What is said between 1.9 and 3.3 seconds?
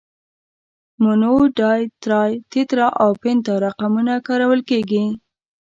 ترای، تترا او